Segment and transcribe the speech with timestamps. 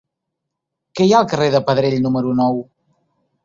[1.01, 2.61] Què hi ha al carrer de Pedrell número nou?